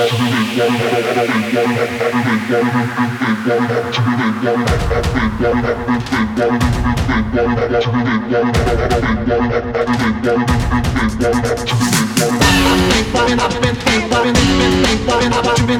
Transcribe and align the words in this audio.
I've 0.00 0.46
been 15.66 15.78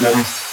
Tschüss. 0.00 0.49